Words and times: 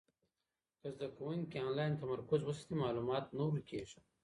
که 0.79 0.87
زده 0.95 1.07
کوونکی 1.17 1.57
انلاین 1.65 1.93
تمرکز 2.01 2.39
وساتي، 2.43 2.73
معلومات 2.83 3.25
نه 3.37 3.43
ورکېږي. 3.47 3.99